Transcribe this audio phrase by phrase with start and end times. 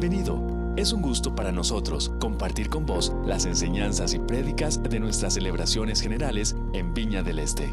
[0.00, 0.40] bienvenido.
[0.78, 6.00] Es un gusto para nosotros compartir con vos las enseñanzas y prédicas de nuestras celebraciones
[6.00, 7.70] generales en Viña del Este.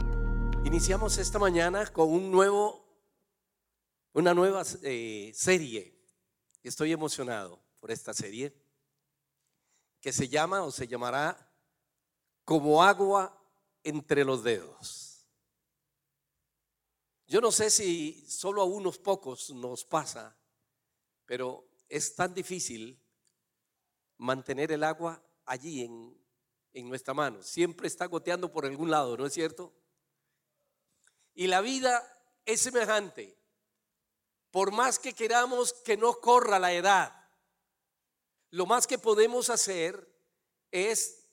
[0.65, 2.85] Iniciamos esta mañana con un nuevo,
[4.11, 5.97] una nueva eh, serie.
[6.63, 8.53] Estoy emocionado por esta serie
[10.01, 11.49] que se llama o se llamará
[12.43, 13.41] Como agua
[13.83, 15.25] entre los dedos.
[17.25, 20.35] Yo no sé si solo a unos pocos nos pasa,
[21.25, 23.01] pero es tan difícil
[24.17, 26.17] mantener el agua allí en,
[26.73, 27.41] en nuestra mano.
[27.43, 29.73] Siempre está goteando por algún lado, ¿no es cierto?
[31.33, 32.03] Y la vida
[32.45, 33.37] es semejante.
[34.51, 37.13] Por más que queramos que no corra la edad,
[38.51, 40.07] lo más que podemos hacer
[40.71, 41.27] es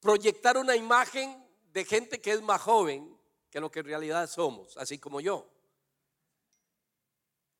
[0.00, 3.18] proyectar una imagen de gente que es más joven
[3.50, 5.50] que lo que en realidad somos, así como yo.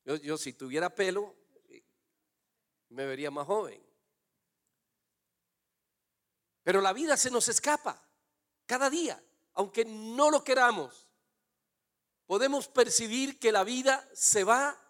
[0.03, 1.35] Yo, yo si tuviera pelo,
[2.95, 3.81] me vería más joven.
[6.63, 8.01] Pero la vida se nos escapa
[8.65, 9.21] cada día,
[9.53, 11.07] aunque no lo queramos.
[12.25, 14.81] Podemos percibir que la vida se va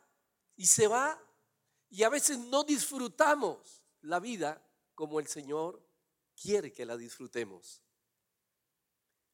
[0.56, 1.20] y se va
[1.90, 5.84] y a veces no disfrutamos la vida como el Señor
[6.40, 7.82] quiere que la disfrutemos.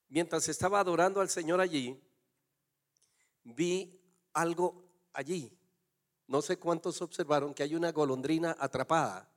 [0.08, 2.02] Mientras estaba adorando al Señor allí,
[3.44, 4.02] vi
[4.34, 4.84] algo
[5.14, 5.61] allí
[6.32, 9.30] no sé cuántos observaron que hay una golondrina atrapada.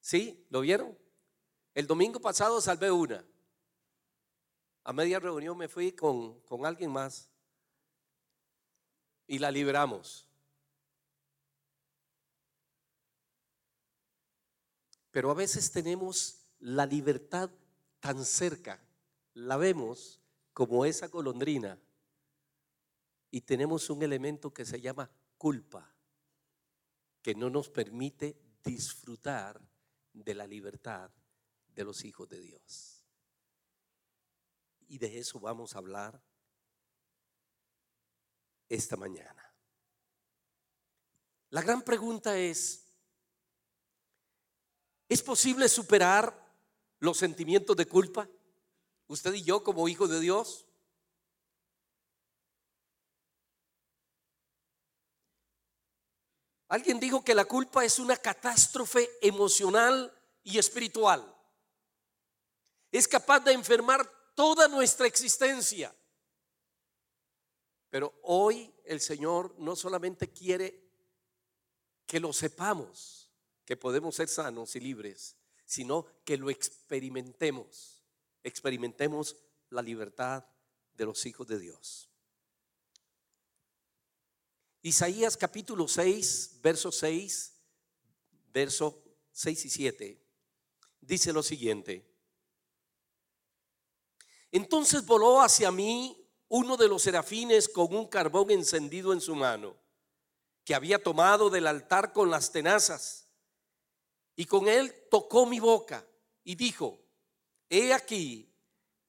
[0.00, 0.44] ¿Sí?
[0.50, 0.98] ¿Lo vieron?
[1.72, 3.24] El domingo pasado salvé una.
[4.82, 7.30] A media reunión me fui con, con alguien más
[9.28, 10.28] y la liberamos.
[15.12, 17.48] Pero a veces tenemos la libertad
[18.00, 18.84] tan cerca,
[19.34, 20.20] la vemos
[20.52, 21.78] como esa golondrina
[23.30, 25.08] y tenemos un elemento que se llama
[25.44, 25.86] culpa
[27.20, 28.34] que no nos permite
[28.64, 29.60] disfrutar
[30.14, 31.10] de la libertad
[31.68, 33.04] de los hijos de Dios.
[34.88, 36.18] Y de eso vamos a hablar
[38.70, 39.54] esta mañana.
[41.50, 42.86] La gran pregunta es,
[45.10, 46.34] ¿es posible superar
[47.00, 48.26] los sentimientos de culpa?
[49.08, 50.66] Usted y yo como hijos de Dios.
[56.74, 60.12] Alguien dijo que la culpa es una catástrofe emocional
[60.42, 61.24] y espiritual.
[62.90, 64.04] Es capaz de enfermar
[64.34, 65.94] toda nuestra existencia.
[67.90, 70.90] Pero hoy el Señor no solamente quiere
[72.06, 73.30] que lo sepamos,
[73.64, 78.02] que podemos ser sanos y libres, sino que lo experimentemos.
[78.42, 79.36] Experimentemos
[79.70, 80.44] la libertad
[80.92, 82.10] de los hijos de Dios.
[84.86, 87.54] Isaías capítulo 6, verso 6,
[88.52, 89.02] verso
[89.32, 90.22] 6 y 7,
[91.00, 92.06] dice lo siguiente.
[94.52, 99.74] Entonces voló hacia mí uno de los serafines con un carbón encendido en su mano,
[100.66, 103.30] que había tomado del altar con las tenazas,
[104.36, 106.06] y con él tocó mi boca
[106.42, 107.02] y dijo,
[107.70, 108.54] he aquí,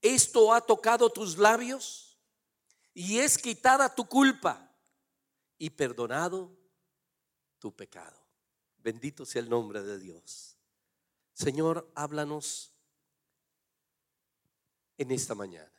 [0.02, 2.18] esto ha tocado tus labios
[2.94, 4.65] y es quitada tu culpa
[5.58, 6.56] y perdonado
[7.60, 8.20] tu pecado.
[8.78, 10.58] Bendito sea el nombre de Dios.
[11.34, 12.74] Señor, háblanos
[14.98, 15.72] en esta mañana.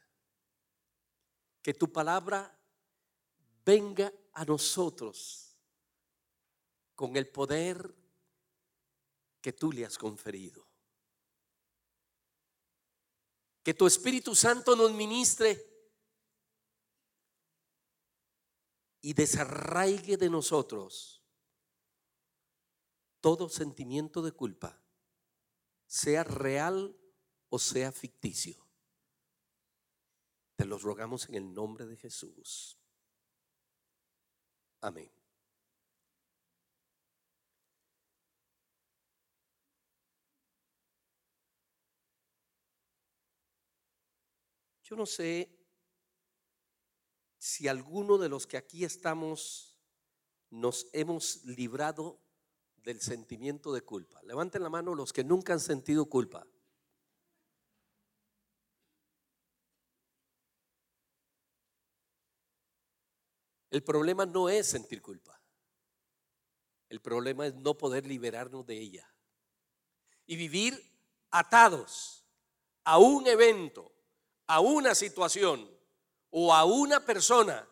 [1.63, 2.57] Que tu palabra
[3.65, 5.57] venga a nosotros
[6.95, 7.95] con el poder
[9.41, 10.67] que tú le has conferido.
[13.63, 15.76] Que tu Espíritu Santo nos ministre
[19.07, 21.23] y desarraigue de nosotros
[23.21, 24.83] todo sentimiento de culpa,
[25.87, 26.99] sea real
[27.49, 28.67] o sea ficticio.
[30.57, 32.81] Te los rogamos en el nombre de Jesús.
[34.81, 35.09] Amén.
[44.83, 45.56] Yo no sé
[47.47, 49.79] si alguno de los que aquí estamos
[50.51, 52.21] nos hemos librado
[52.75, 54.21] del sentimiento de culpa.
[54.25, 56.45] Levanten la mano los que nunca han sentido culpa.
[63.71, 65.41] El problema no es sentir culpa.
[66.89, 69.09] El problema es no poder liberarnos de ella.
[70.27, 70.75] Y vivir
[71.31, 72.27] atados
[72.83, 73.93] a un evento,
[74.49, 75.76] a una situación
[76.39, 77.67] o a una persona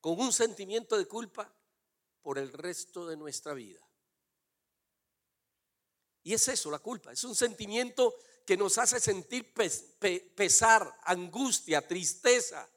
[0.00, 1.48] con un sentimiento de culpa
[2.20, 3.80] por el resto de nuestra vida.
[6.24, 7.12] Y es eso, la culpa.
[7.12, 12.68] Es un sentimiento que nos hace sentir pesar, angustia, tristeza.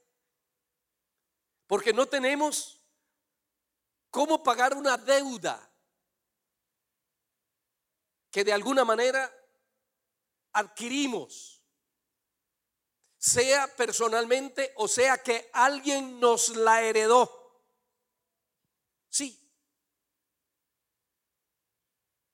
[1.66, 2.80] Porque no tenemos
[4.12, 5.72] cómo pagar una deuda
[8.30, 9.34] que de alguna manera
[10.52, 11.55] adquirimos,
[13.26, 17.64] sea personalmente o sea que alguien nos la heredó.
[19.10, 19.42] Sí.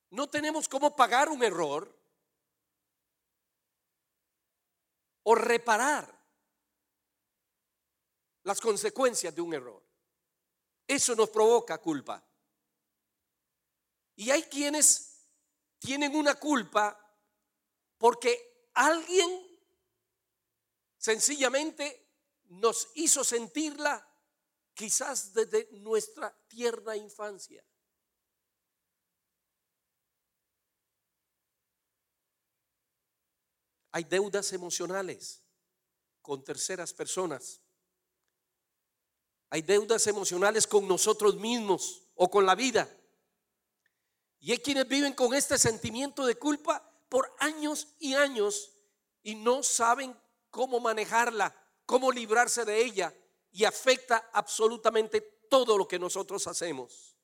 [0.09, 1.97] No tenemos cómo pagar un error
[5.23, 6.13] o reparar
[8.43, 9.81] las consecuencias de un error.
[10.85, 12.21] Eso nos provoca culpa.
[14.17, 15.25] Y hay quienes
[15.79, 16.99] tienen una culpa
[17.97, 19.50] porque alguien
[21.01, 22.07] sencillamente
[22.49, 24.07] nos hizo sentirla
[24.75, 27.65] quizás desde nuestra tierna infancia.
[33.91, 35.41] Hay deudas emocionales
[36.21, 37.59] con terceras personas.
[39.49, 42.87] Hay deudas emocionales con nosotros mismos o con la vida.
[44.39, 48.71] Y hay quienes viven con este sentimiento de culpa por años y años
[49.23, 50.15] y no saben
[50.51, 51.55] cómo manejarla,
[51.85, 53.15] cómo librarse de ella
[53.51, 57.17] y afecta absolutamente todo lo que nosotros hacemos.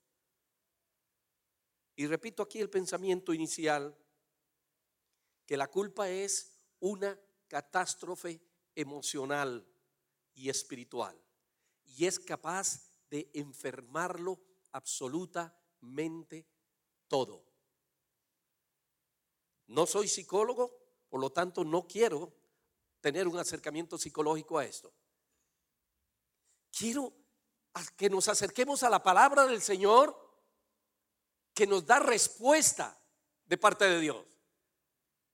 [1.95, 3.95] Y repito aquí el pensamiento inicial,
[5.45, 8.41] que la culpa es una catástrofe
[8.75, 9.65] emocional
[10.35, 11.19] y espiritual
[11.85, 14.39] y es capaz de enfermarlo
[14.73, 16.45] absolutamente
[17.07, 17.43] todo.
[19.67, 20.71] No soy psicólogo,
[21.09, 22.33] por lo tanto no quiero
[23.01, 24.93] tener un acercamiento psicológico a esto.
[26.71, 27.13] Quiero
[27.95, 30.15] que nos acerquemos a la palabra del Señor
[31.53, 32.99] que nos da respuesta
[33.45, 34.25] de parte de Dios.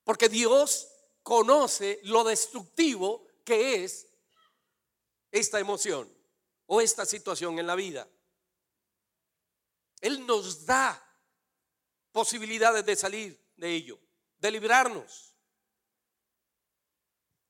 [0.04, 0.88] Porque Dios
[1.22, 4.08] conoce lo destructivo que es
[5.32, 6.12] esta emoción
[6.68, 8.08] o esta situación en la vida.
[10.02, 11.02] Él nos da
[12.12, 14.00] posibilidades de salir de ello,
[14.38, 15.33] de librarnos.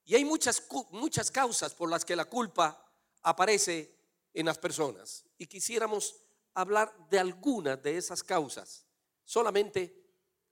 [0.04, 2.84] Y hay muchas, muchas causas por las que la culpa
[3.22, 3.96] aparece
[4.34, 5.24] en las personas.
[5.38, 6.16] Y quisiéramos
[6.52, 8.86] hablar de algunas de esas causas,
[9.24, 10.04] solamente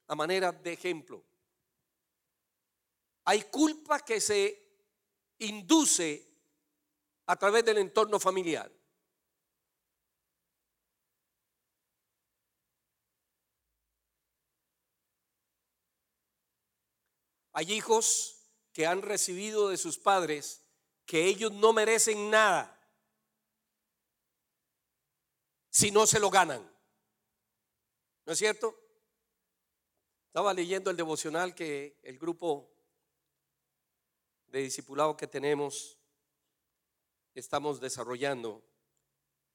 [0.06, 1.22] a manera de ejemplo.
[3.24, 4.58] Hay culpa que se
[5.38, 6.28] induce
[7.26, 8.72] a través del entorno familiar.
[17.54, 18.41] Hay hijos
[18.72, 20.64] que han recibido de sus padres
[21.04, 22.78] que ellos no merecen nada
[25.70, 26.62] si no se lo ganan.
[28.24, 28.78] ¿No es cierto?
[30.26, 32.70] Estaba leyendo el devocional que el grupo
[34.46, 35.98] de discipulado que tenemos
[37.34, 38.62] estamos desarrollando.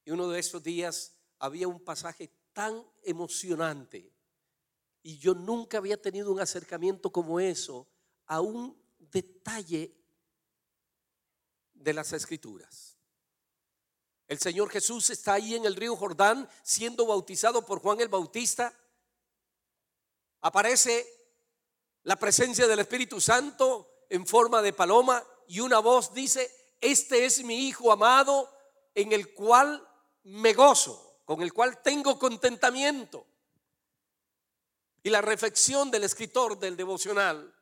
[0.05, 4.11] Y uno de esos días había un pasaje tan emocionante
[5.03, 7.87] y yo nunca había tenido un acercamiento como eso
[8.25, 9.95] a un detalle
[11.73, 12.97] de las escrituras.
[14.27, 18.73] El Señor Jesús está ahí en el río Jordán siendo bautizado por Juan el Bautista.
[20.41, 21.07] Aparece
[22.03, 26.51] la presencia del Espíritu Santo en forma de paloma y una voz dice,
[26.81, 28.53] este es mi Hijo amado
[28.93, 29.87] en el cual
[30.23, 33.25] me gozo, con el cual tengo contentamiento.
[35.03, 37.56] Y la reflexión del escritor del devocional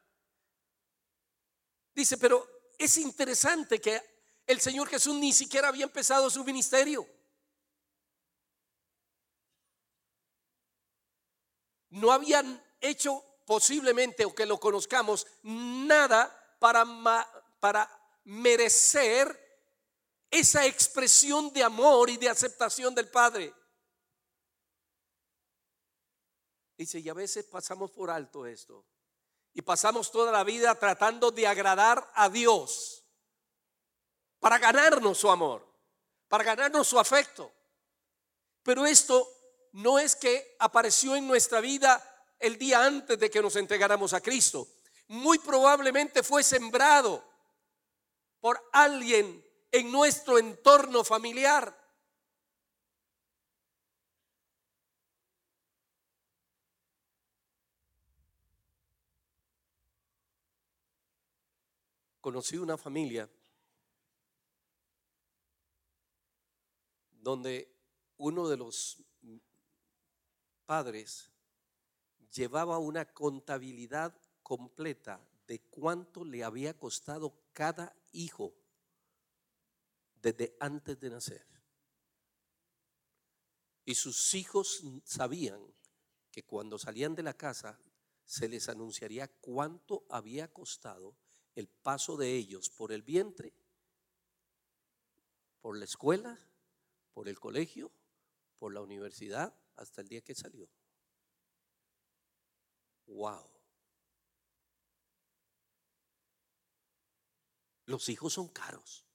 [1.95, 2.47] dice, pero
[2.77, 4.01] es interesante que
[4.45, 7.07] el Señor Jesús ni siquiera había empezado su ministerio.
[11.89, 16.85] No habían hecho posiblemente, o que lo conozcamos, nada para,
[17.59, 17.89] para
[18.25, 19.45] merecer
[20.29, 23.53] esa expresión de amor y de aceptación del Padre.
[26.77, 28.85] Dice, y a veces pasamos por alto esto.
[29.55, 33.03] Y pasamos toda la vida tratando de agradar a Dios
[34.39, 35.65] para ganarnos su amor,
[36.27, 37.51] para ganarnos su afecto.
[38.61, 39.27] Pero esto
[39.71, 42.03] no es que apareció en nuestra vida
[42.37, 44.67] el día antes de que nos entregáramos a Cristo.
[45.07, 47.23] Muy probablemente fue sembrado
[48.41, 51.84] por alguien en nuestro entorno familiar
[62.25, 63.29] conocí una familia
[67.11, 67.71] donde
[68.17, 68.97] uno de los
[70.65, 71.29] padres
[72.33, 78.55] llevaba una contabilidad completa de cuánto le había costado cada hijo
[80.19, 81.45] desde antes de nacer.
[83.85, 85.61] Y sus hijos sabían
[86.31, 87.79] que cuando salían de la casa
[88.23, 91.15] se les anunciaría cuánto había costado
[91.55, 93.53] el paso de ellos por el vientre,
[95.61, 96.37] por la escuela,
[97.13, 97.91] por el colegio,
[98.59, 100.69] por la universidad, hasta el día que salió.
[103.07, 103.49] Wow.
[107.85, 109.05] Los hijos son caros.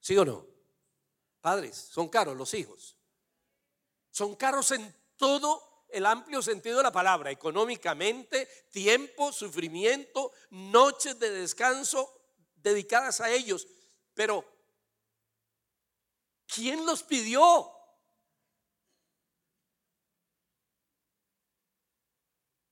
[0.00, 0.46] ¿Sí o no?
[1.40, 2.96] Padres, son caros los hijos.
[4.10, 11.30] Son caros en todo el amplio sentido de la palabra, económicamente, tiempo, sufrimiento, noches de
[11.30, 12.12] descanso
[12.56, 13.68] dedicadas a ellos.
[14.12, 14.44] Pero,
[16.52, 17.70] ¿quién los pidió?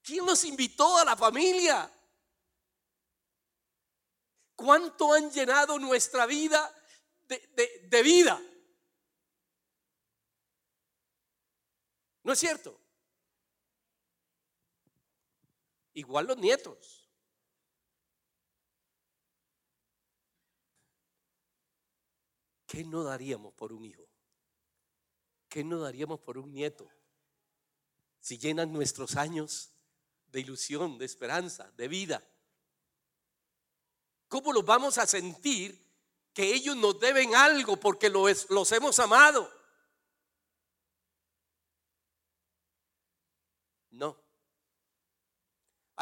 [0.02, 1.88] ¿Quién los invitó a la familia?
[4.56, 6.74] ¿Cuánto han llenado nuestra vida
[7.28, 8.42] de, de vida?
[12.24, 12.81] ¿No es cierto?
[15.94, 17.08] Igual los nietos.
[22.66, 24.08] ¿Qué no daríamos por un hijo?
[25.48, 26.90] ¿Qué no daríamos por un nieto?
[28.18, 29.72] Si llenan nuestros años
[30.28, 32.26] de ilusión, de esperanza, de vida.
[34.28, 35.78] ¿Cómo los vamos a sentir
[36.32, 39.52] que ellos nos deben algo porque los, los hemos amado?
[43.90, 44.21] No.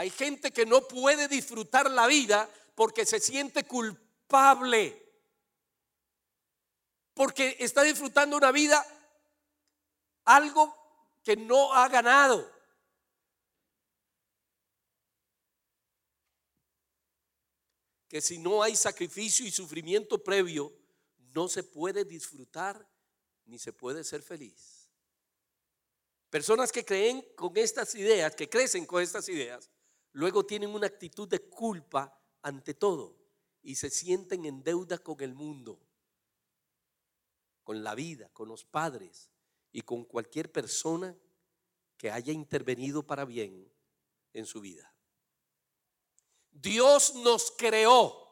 [0.00, 4.98] Hay gente que no puede disfrutar la vida porque se siente culpable.
[7.12, 8.82] Porque está disfrutando una vida
[10.24, 10.74] algo
[11.22, 12.50] que no ha ganado.
[18.08, 20.72] Que si no hay sacrificio y sufrimiento previo,
[21.34, 22.88] no se puede disfrutar
[23.44, 24.90] ni se puede ser feliz.
[26.30, 29.68] Personas que creen con estas ideas, que crecen con estas ideas,
[30.12, 33.16] luego tienen una actitud de culpa ante todo
[33.62, 35.80] y se sienten en deuda con el mundo,
[37.62, 39.30] con la vida, con los padres
[39.72, 41.16] y con cualquier persona
[41.96, 43.70] que haya intervenido para bien
[44.32, 44.92] en su vida.
[46.50, 48.28] Dios nos creó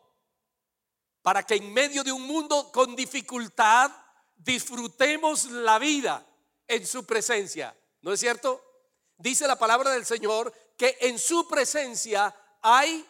[1.23, 3.91] para que en medio de un mundo con dificultad
[4.37, 6.27] disfrutemos la vida
[6.67, 7.77] en su presencia.
[8.01, 8.65] ¿No es cierto?
[9.17, 13.07] Dice la palabra del Señor que en su presencia hay...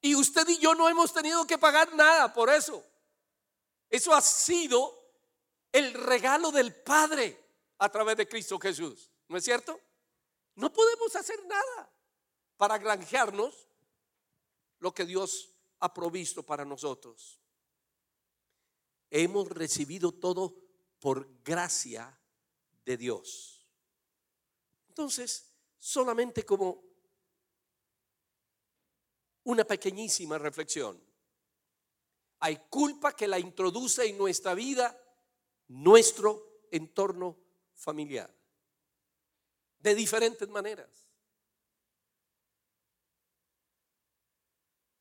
[0.00, 2.82] Y usted y yo no hemos tenido que pagar nada por eso.
[3.90, 4.98] Eso ha sido
[5.70, 7.38] el regalo del Padre
[7.78, 9.10] a través de Cristo Jesús.
[9.28, 9.78] ¿No es cierto?
[10.54, 11.92] No podemos hacer nada
[12.56, 13.68] para granjearnos
[14.78, 15.50] lo que Dios
[15.80, 17.38] ha provisto para nosotros.
[19.10, 20.56] Hemos recibido todo
[20.98, 22.18] por gracia
[22.86, 23.66] de Dios.
[24.88, 25.49] Entonces,
[25.80, 26.84] solamente como
[29.44, 31.02] una pequeñísima reflexión.
[32.40, 34.96] Hay culpa que la introduce en nuestra vida
[35.68, 37.38] nuestro entorno
[37.74, 38.32] familiar.
[39.78, 41.08] De diferentes maneras.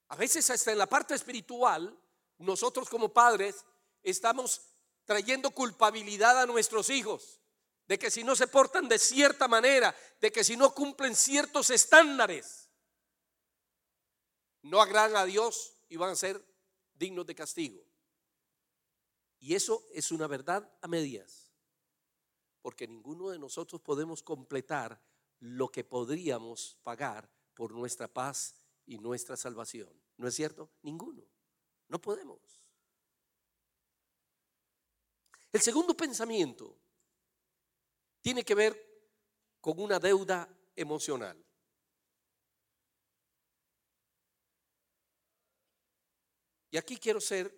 [0.08, 1.96] A veces hasta en la parte espiritual,
[2.38, 3.66] nosotros como padres
[4.02, 4.62] estamos
[5.04, 7.39] trayendo culpabilidad a nuestros hijos
[7.90, 11.72] de que si no se portan de cierta manera, de que si no cumplen ciertos
[11.72, 12.70] estándares,
[14.62, 16.40] no agradan a Dios y van a ser
[16.94, 17.84] dignos de castigo.
[19.40, 21.52] Y eso es una verdad a medias,
[22.62, 25.02] porque ninguno de nosotros podemos completar
[25.40, 28.54] lo que podríamos pagar por nuestra paz
[28.86, 29.90] y nuestra salvación.
[30.18, 30.70] ¿No es cierto?
[30.84, 31.24] Ninguno.
[31.88, 32.40] No podemos.
[35.52, 36.79] El segundo pensamiento
[38.22, 38.90] tiene que ver
[39.62, 41.46] con una deuda emocional.
[46.72, 47.54] Y aquí quiero ser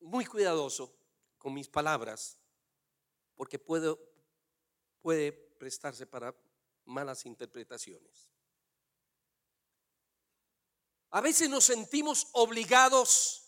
[0.00, 0.96] muy cuidadoso
[1.38, 2.38] con mis palabras,
[3.34, 3.98] porque puedo,
[5.02, 6.34] puede prestarse para
[6.84, 8.30] malas interpretaciones.
[11.10, 13.44] A veces nos sentimos obligados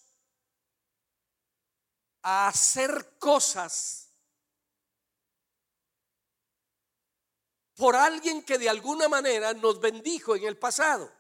[2.23, 4.06] a hacer cosas
[7.77, 11.13] por alguien que de alguna manera nos bendijo en el pasado.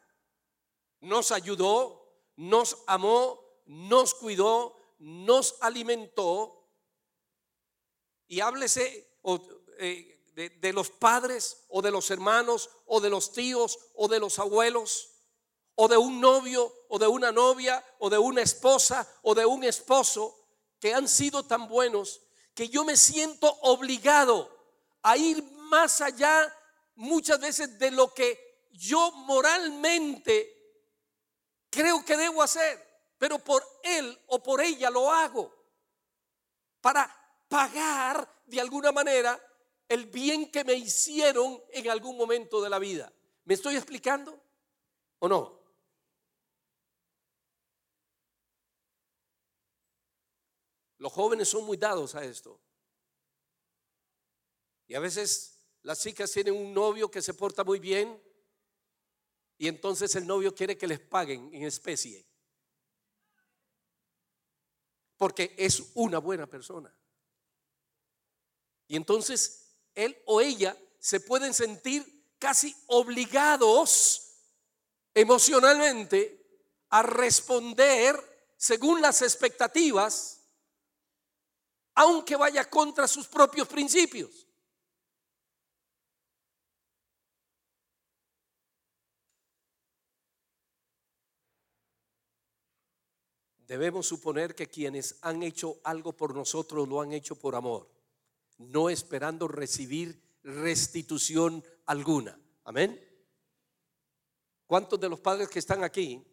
[1.00, 2.02] Nos ayudó,
[2.36, 6.66] nos amó, nos cuidó, nos alimentó.
[8.26, 9.18] Y háblese
[9.78, 14.18] eh, de, de los padres o de los hermanos o de los tíos o de
[14.18, 15.10] los abuelos
[15.74, 19.62] o de un novio o de una novia o de una esposa o de un
[19.62, 20.34] esposo
[20.80, 22.22] que han sido tan buenos
[22.54, 24.50] que yo me siento obligado
[25.02, 26.52] a ir más allá
[26.94, 30.52] muchas veces de lo que yo moralmente
[31.70, 32.82] creo que debo hacer,
[33.18, 35.54] pero por él o por ella lo hago
[36.80, 37.10] para
[37.48, 39.40] pagar de alguna manera
[39.88, 43.12] el bien que me hicieron en algún momento de la vida.
[43.44, 44.40] ¿Me estoy explicando
[45.18, 45.56] o no?
[50.98, 52.60] Los jóvenes son muy dados a esto.
[54.88, 55.55] Y a veces
[55.86, 58.20] las chicas tienen un novio que se porta muy bien
[59.56, 62.26] y entonces el novio quiere que les paguen en especie.
[65.16, 66.92] Porque es una buena persona.
[68.88, 74.40] Y entonces él o ella se pueden sentir casi obligados
[75.14, 78.18] emocionalmente a responder
[78.56, 80.40] según las expectativas,
[81.94, 84.45] aunque vaya contra sus propios principios.
[93.66, 97.90] Debemos suponer que quienes han hecho algo por nosotros lo han hecho por amor,
[98.58, 102.38] no esperando recibir restitución alguna.
[102.64, 103.02] Amén.
[104.66, 106.24] ¿Cuántos de los padres que están aquí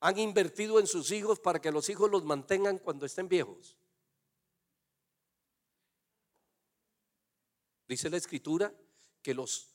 [0.00, 3.76] han invertido en sus hijos para que los hijos los mantengan cuando estén viejos?
[7.86, 8.72] Dice la escritura
[9.20, 9.74] que los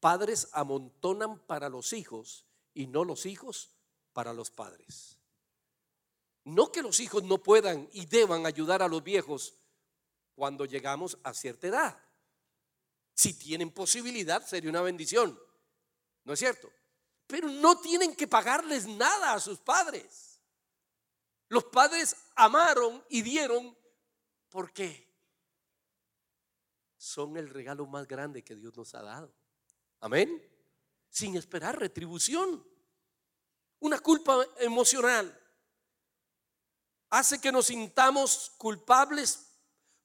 [0.00, 3.75] padres amontonan para los hijos y no los hijos
[4.16, 5.18] para los padres.
[6.44, 9.52] No que los hijos no puedan y deban ayudar a los viejos
[10.34, 12.02] cuando llegamos a cierta edad.
[13.12, 15.38] Si tienen posibilidad, sería una bendición.
[16.24, 16.72] ¿No es cierto?
[17.26, 20.40] Pero no tienen que pagarles nada a sus padres.
[21.48, 23.76] Los padres amaron y dieron
[24.48, 25.14] porque
[26.96, 29.30] son el regalo más grande que Dios nos ha dado.
[30.00, 30.42] Amén.
[31.10, 32.66] Sin esperar retribución.
[33.86, 35.32] Una culpa emocional
[37.08, 39.46] hace que nos sintamos culpables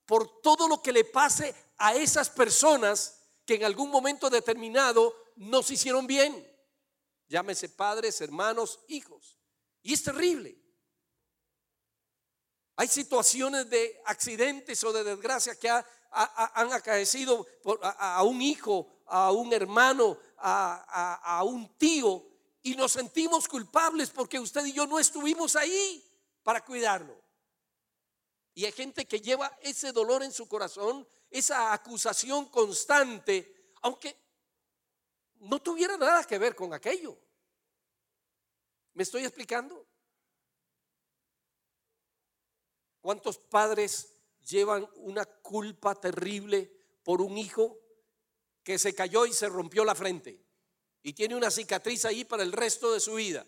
[0.05, 5.71] por todo lo que le pase a esas personas que en algún momento determinado nos
[5.71, 6.47] hicieron bien.
[7.27, 9.39] Llámese padres, hermanos, hijos.
[9.81, 10.55] Y es terrible.
[12.75, 17.47] Hay situaciones de accidentes o de desgracia que han acaecido
[17.81, 22.30] a, un hijo, a un hermano, a un tío,
[22.63, 26.03] y nos sentimos culpables porque usted y yo no estuvimos ahí
[26.43, 27.19] para cuidarlo.
[28.53, 34.15] Y hay gente que lleva ese dolor en su corazón, esa acusación constante, aunque
[35.39, 37.17] no tuviera nada que ver con aquello.
[38.93, 39.87] ¿Me estoy explicando?
[42.99, 44.13] ¿Cuántos padres
[44.45, 46.71] llevan una culpa terrible
[47.03, 47.79] por un hijo
[48.63, 50.50] que se cayó y se rompió la frente?
[51.03, 53.45] Y tiene una cicatriz ahí para el resto de su vida.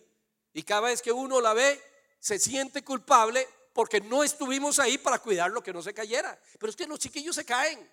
[0.53, 1.81] Y cada vez que uno la ve,
[2.19, 6.39] se siente culpable porque no estuvimos ahí para cuidarlo que no se cayera.
[6.59, 7.89] Pero es que los chiquillos se caen,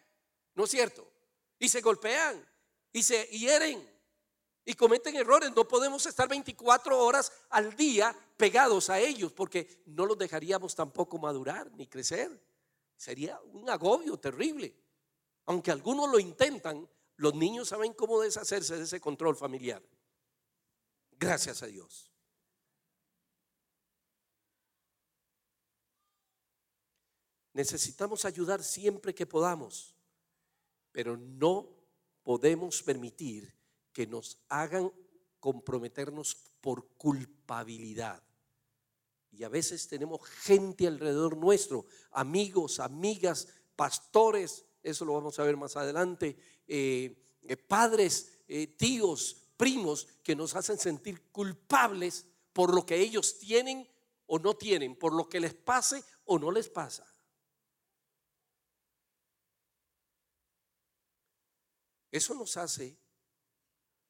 [0.55, 1.11] ¿no es cierto?
[1.59, 2.47] Y se golpean
[2.93, 3.89] y se hieren
[4.65, 5.51] y cometen errores.
[5.55, 11.19] No podemos estar 24 horas al día pegados a ellos porque no los dejaríamos tampoco
[11.19, 12.31] madurar ni crecer.
[12.97, 14.75] Sería un agobio terrible.
[15.47, 16.89] Aunque algunos lo intentan,
[17.21, 19.83] los niños saben cómo deshacerse de ese control familiar.
[21.19, 22.11] Gracias a Dios.
[27.53, 29.95] Necesitamos ayudar siempre que podamos,
[30.93, 31.69] pero no
[32.23, 33.55] podemos permitir
[33.93, 34.91] que nos hagan
[35.41, 38.23] comprometernos por culpabilidad.
[39.31, 45.57] Y a veces tenemos gente alrededor nuestro, amigos, amigas, pastores, eso lo vamos a ver
[45.57, 52.85] más adelante, eh, eh, padres, eh, tíos, primos que nos hacen sentir culpables por lo
[52.85, 53.89] que ellos tienen
[54.27, 57.07] o no tienen, por lo que les pase o no les pasa.
[62.11, 62.97] Eso nos hace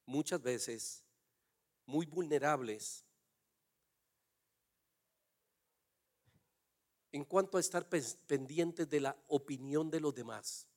[0.07, 1.05] muchas veces
[1.85, 3.05] muy vulnerables
[7.13, 10.69] en cuanto a estar pendientes de la opinión de los demás.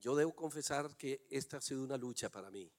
[0.00, 2.70] Yo debo confesar que esta ha sido una lucha para mí.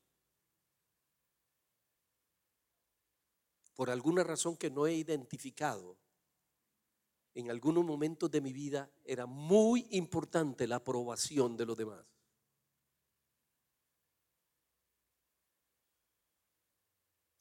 [3.74, 5.98] Por alguna razón que no he identificado,
[7.34, 12.06] en algunos momentos de mi vida era muy importante la aprobación de los demás.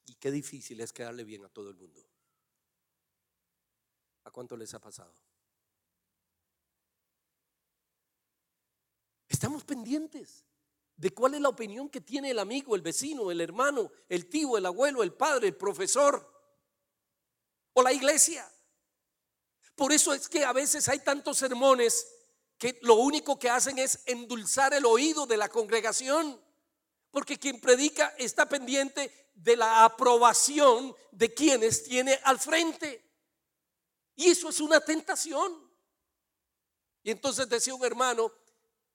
[0.07, 2.14] Y qué difícil es quedarle bien a todo el mundo.
[4.25, 5.15] ¿A cuánto les ha pasado?
[9.29, 10.45] Estamos pendientes
[10.97, 14.57] de cuál es la opinión que tiene el amigo, el vecino, el hermano, el tío,
[14.57, 16.33] el abuelo, el padre, el profesor
[17.73, 18.49] o la iglesia.
[19.75, 22.07] Por eso es que a veces hay tantos sermones
[22.59, 26.41] que lo único que hacen es endulzar el oído de la congregación.
[27.11, 33.04] Porque quien predica está pendiente de la aprobación de quienes tiene al frente.
[34.17, 35.71] Y eso es una tentación.
[37.03, 38.33] Y entonces decía un hermano,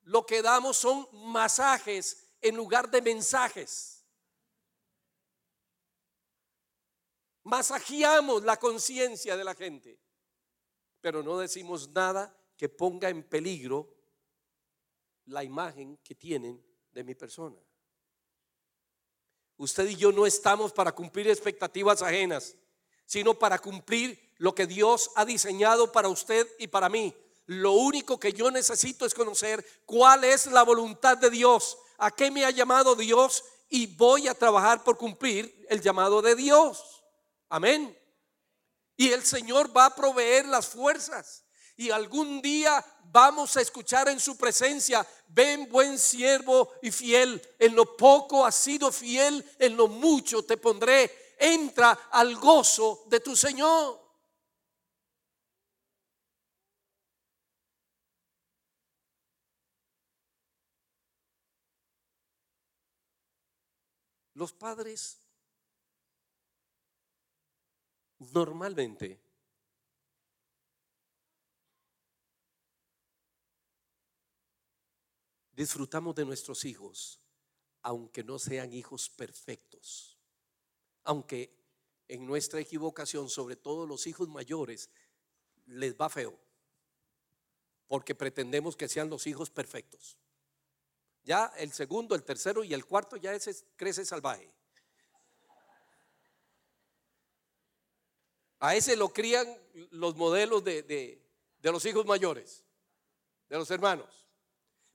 [0.03, 4.03] lo que damos son masajes en lugar de mensajes.
[7.43, 9.99] Masajeamos la conciencia de la gente
[11.01, 13.95] pero no decimos nada que ponga en peligro
[15.25, 17.57] la imagen que tienen de mi persona.
[19.57, 22.55] Usted y yo no estamos para cumplir expectativas ajenas,
[23.05, 27.13] sino para cumplir lo que Dios ha diseñado para usted y para mí.
[27.45, 32.31] Lo único que yo necesito es conocer cuál es la voluntad de Dios, a qué
[32.31, 37.03] me ha llamado Dios y voy a trabajar por cumplir el llamado de Dios.
[37.49, 37.97] Amén.
[38.95, 41.43] Y el Señor va a proveer las fuerzas.
[41.75, 47.75] Y algún día vamos a escuchar en su presencia, ven buen siervo y fiel, en
[47.75, 53.35] lo poco has sido fiel, en lo mucho te pondré, entra al gozo de tu
[53.35, 53.98] Señor.
[64.39, 65.17] Los padres
[68.19, 69.19] normalmente
[75.51, 77.19] disfrutamos de nuestros hijos,
[77.81, 80.17] aunque no sean hijos perfectos,
[81.03, 81.53] aunque
[82.07, 84.89] en nuestra equivocación, sobre todo los hijos mayores,
[85.65, 86.39] les va feo,
[87.87, 90.17] porque pretendemos que sean los hijos perfectos.
[91.23, 94.51] Ya el segundo, el tercero y el cuarto ya ese crece salvaje.
[98.59, 99.47] A ese lo crían
[99.91, 101.21] los modelos de,
[101.61, 102.65] los hijos mayores,
[103.47, 104.27] de los hermanos.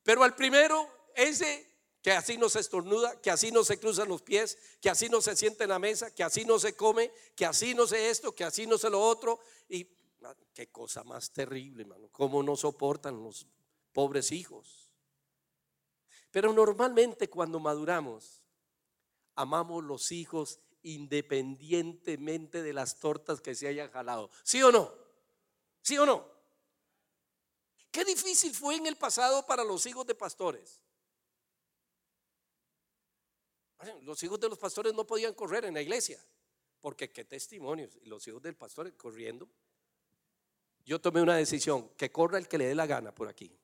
[0.03, 4.21] Pero al primero, ese que así no se estornuda, que así no se cruzan los
[4.21, 7.47] pies, que así no se siente en la mesa, que así no se come, que
[7.47, 9.41] así no se esto, que así no se lo otro.
[9.71, 9.89] Y
[10.23, 12.11] ah, qué cosa más terrible, hermano.
[12.13, 13.47] Cómo no soportan los
[13.95, 14.84] pobres hijos.
[16.35, 18.43] Pero normalmente cuando maduramos,
[19.37, 24.29] amamos los hijos independientemente de las tortas que se hayan jalado.
[24.43, 24.93] ¿Sí o no?
[25.81, 26.29] ¿Sí o no?
[27.93, 30.83] Qué difícil fue en el pasado para los hijos de pastores.
[34.03, 36.21] Los hijos de los pastores no podían correr en la iglesia,
[36.81, 37.97] porque qué testimonios.
[38.03, 39.49] Y los hijos del pastor corriendo.
[40.85, 43.57] Yo tomé una decisión, que corra el que le dé la gana por aquí.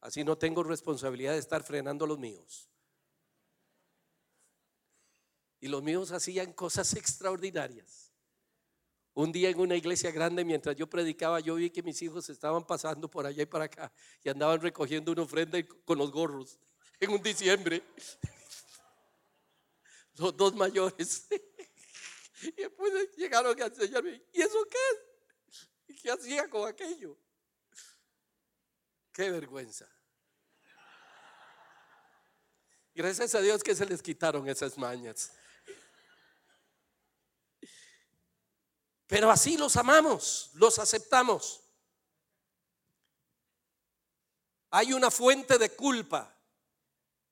[0.00, 2.68] Así no tengo responsabilidad de estar frenando los míos.
[5.60, 8.12] Y los míos hacían cosas extraordinarias.
[9.14, 12.66] Un día en una iglesia grande, mientras yo predicaba, yo vi que mis hijos estaban
[12.66, 13.90] pasando por allá y para acá
[14.22, 16.58] y andaban recogiendo una ofrenda con los gorros
[17.00, 17.82] en un diciembre.
[20.18, 21.26] Los dos mayores.
[22.42, 25.88] Y después llegaron a enseñarme, ¿y eso qué?
[25.88, 27.16] ¿Y qué hacía con aquello?
[29.16, 29.88] Qué vergüenza.
[32.94, 35.32] Gracias a Dios que se les quitaron esas mañas.
[39.06, 41.62] Pero así los amamos, los aceptamos.
[44.68, 46.38] Hay una fuente de culpa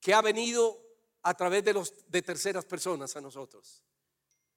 [0.01, 0.81] que ha venido
[1.21, 3.83] a través de, los, de terceras personas a nosotros.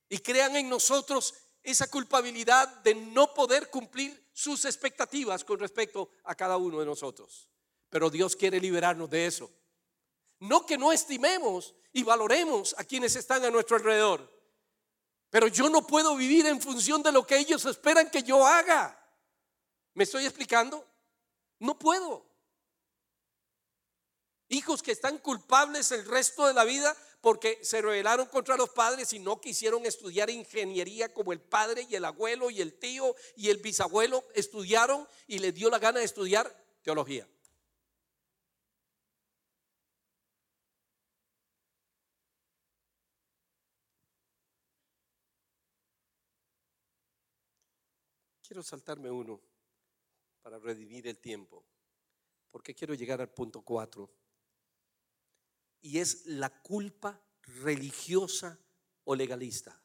[0.09, 6.35] Y crean en nosotros esa culpabilidad de no poder cumplir sus expectativas con respecto a
[6.35, 7.49] cada uno de nosotros.
[7.91, 9.51] Pero Dios quiere liberarnos de eso.
[10.41, 14.39] No que no estimemos y valoremos a quienes están a nuestro alrededor,
[15.31, 18.95] pero yo no puedo vivir en función de lo que ellos esperan que yo haga.
[19.95, 20.87] ¿Me estoy explicando?
[21.59, 22.25] No puedo.
[24.49, 29.13] Hijos que están culpables el resto de la vida porque se rebelaron contra los padres
[29.13, 33.51] y no quisieron estudiar ingeniería como el padre y el abuelo y el tío y
[33.51, 37.27] el bisabuelo estudiaron y les dio la gana de estudiar teología.
[48.49, 49.39] Quiero saltarme uno
[50.41, 51.63] para redimir el tiempo,
[52.51, 54.18] porque quiero llegar al punto 4.
[55.81, 58.59] Y es la culpa religiosa
[59.05, 59.81] o legalista.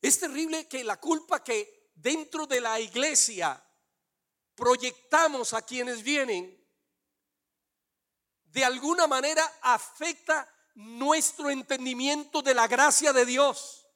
[0.00, 3.62] Es terrible que la culpa que dentro de la iglesia
[4.54, 6.62] proyectamos a quienes vienen,
[8.44, 13.86] de alguna manera afecta nuestro entendimiento de la gracia de Dios.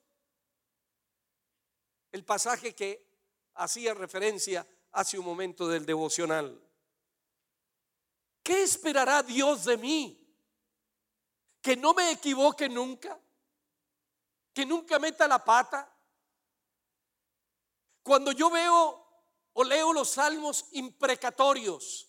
[2.11, 3.07] El pasaje que
[3.55, 6.68] hacía referencia hace un momento del devocional.
[8.49, 10.27] ¿Qué esperará Dios de mí?
[11.61, 13.21] ¿Que no me equivoque nunca?
[14.55, 15.95] ¿Que nunca meta la pata?
[18.03, 19.07] Cuando yo veo
[19.53, 22.09] o leo los salmos imprecatorios,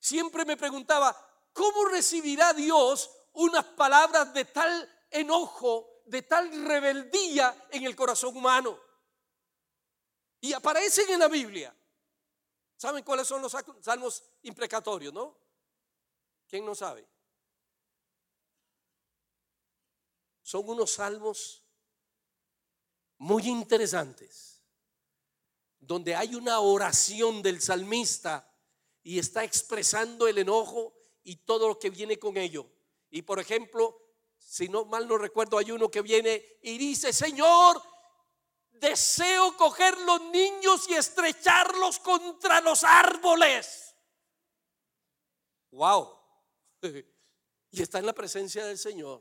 [0.00, 1.16] siempre me preguntaba,
[1.52, 8.76] ¿cómo recibirá Dios unas palabras de tal enojo, de tal rebeldía en el corazón humano?
[10.40, 11.72] Y aparecen en la Biblia.
[12.84, 15.34] ¿Saben cuáles son los salmos imprecatorios, no?
[16.46, 17.08] ¿Quién no sabe?
[20.42, 21.62] Son unos salmos
[23.16, 24.60] muy interesantes,
[25.78, 28.54] donde hay una oración del salmista
[29.02, 30.92] y está expresando el enojo
[31.22, 32.70] y todo lo que viene con ello.
[33.08, 33.98] Y por ejemplo,
[34.36, 37.80] si no mal no recuerdo, hay uno que viene y dice, Señor,
[38.74, 43.94] deseo coger los niños y estrecharlos contra los árboles.
[45.70, 46.18] Wow.
[47.70, 49.20] Y está en la presencia del Señor,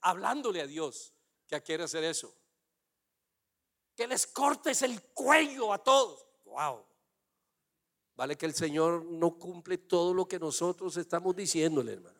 [0.00, 1.12] hablándole a Dios
[1.46, 2.34] que quiere hacer eso.
[3.94, 6.26] Que les cortes el cuello a todos.
[6.46, 6.86] Wow.
[8.14, 12.18] Vale que el Señor no cumple todo lo que nosotros estamos diciéndole, hermano.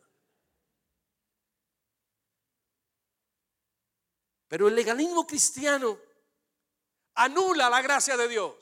[4.49, 5.99] Pero el legalismo cristiano
[7.17, 8.55] anula la gracia de Dios.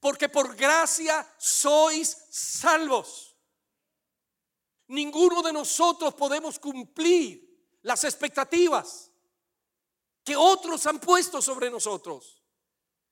[0.00, 3.36] Porque por gracia sois salvos.
[4.88, 7.46] Ninguno de nosotros podemos cumplir
[7.82, 9.10] las expectativas
[10.24, 12.42] que otros han puesto sobre nosotros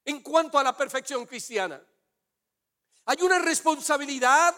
[0.04, 1.82] en cuanto a la perfección cristiana.
[3.06, 4.54] Hay una responsabilidad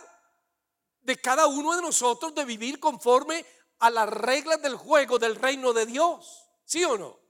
[1.00, 3.44] de cada uno de nosotros de vivir conforme
[3.78, 6.44] a las reglas del juego del reino de Dios.
[6.64, 7.27] ¿Sí o no?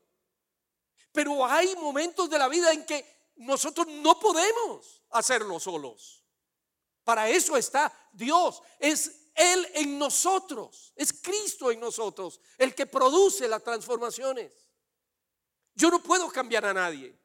[1.19, 6.23] Pero hay momentos de la vida en que nosotros no podemos hacerlo solos.
[7.03, 8.63] Para eso está Dios.
[8.79, 10.93] Es Él en nosotros.
[10.95, 14.53] Es Cristo en nosotros el que produce las transformaciones.
[15.75, 17.19] Yo no puedo cambiar a nadie.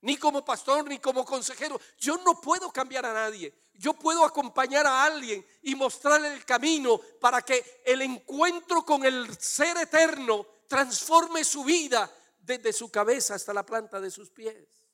[0.00, 1.78] Ni como pastor, ni como consejero.
[1.98, 3.54] Yo no puedo cambiar a nadie.
[3.74, 9.38] Yo puedo acompañar a alguien y mostrarle el camino para que el encuentro con el
[9.38, 12.10] ser eterno transforme su vida
[12.44, 14.86] desde su cabeza hasta la planta de sus pies.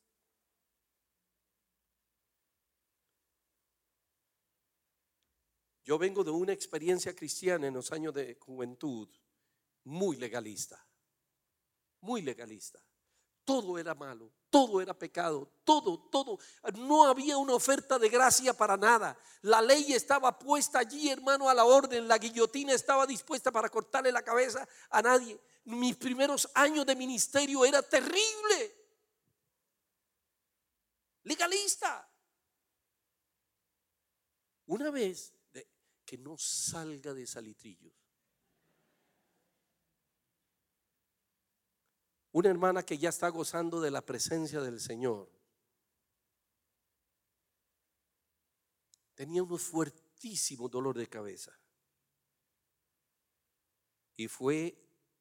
[5.83, 9.09] Yo vengo de una experiencia cristiana en los años de juventud
[9.83, 10.87] muy legalista,
[11.99, 12.81] muy legalista.
[13.43, 16.37] Todo era malo, todo era pecado, todo, todo.
[16.75, 19.17] No había una oferta de gracia para nada.
[19.41, 22.07] La ley estaba puesta allí, hermano, a la orden.
[22.07, 27.65] La guillotina estaba dispuesta para cortarle la cabeza a nadie mis primeros años de ministerio
[27.65, 28.75] era terrible.
[31.23, 32.07] Legalista.
[34.65, 35.33] Una vez
[36.05, 37.93] que no salga de salitrillos.
[42.31, 45.29] Una hermana que ya está gozando de la presencia del Señor.
[49.15, 51.51] Tenía un fuertísimo dolor de cabeza.
[54.15, 54.77] Y fue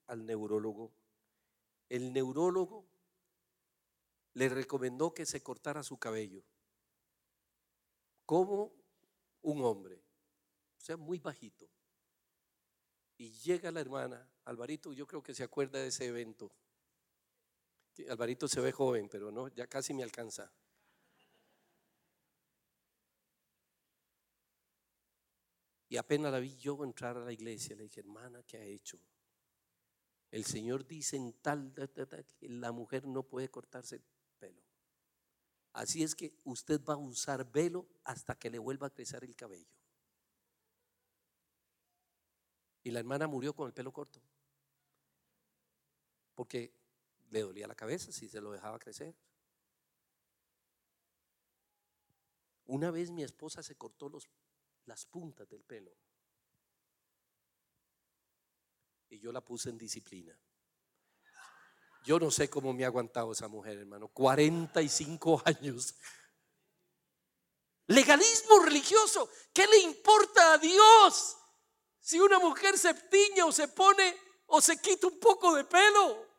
[0.07, 0.93] al neurólogo.
[1.89, 2.87] El neurólogo
[4.35, 6.45] le recomendó que se cortara su cabello
[8.31, 8.73] como
[9.43, 9.97] un hombre,
[10.79, 11.69] o sea, muy bajito.
[13.17, 16.53] Y llega la hermana, Alvarito, yo creo que se acuerda de ese evento.
[18.09, 20.53] Alvarito se ve joven, pero no, ya casi me alcanza.
[25.89, 29.01] Y apenas la vi yo entrar a la iglesia, le dije, hermana, ¿qué ha hecho?
[30.31, 31.73] El Señor dice en tal,
[32.39, 34.05] que la mujer no puede cortarse el
[34.39, 34.63] pelo.
[35.73, 39.35] Así es que usted va a usar velo hasta que le vuelva a crecer el
[39.35, 39.67] cabello.
[42.85, 44.23] Y la hermana murió con el pelo corto.
[46.35, 46.80] Porque
[47.31, 49.17] le dolía la cabeza si se lo dejaba crecer.
[52.67, 54.29] Una vez mi esposa se cortó los,
[54.85, 55.97] las puntas del pelo
[59.09, 60.39] y yo la puse en disciplina.
[62.05, 64.09] Yo no sé cómo me ha aguantado esa mujer, hermano.
[64.09, 65.95] 45 años.
[67.89, 69.29] Legalismo religioso.
[69.53, 71.37] ¿Qué le importa a Dios
[71.99, 74.17] si una mujer se tiña o se pone
[74.47, 76.30] o se quita un poco de pelo?